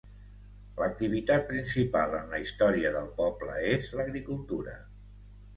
[0.83, 4.79] L'activitat principal en la història del poble és l'agricultura.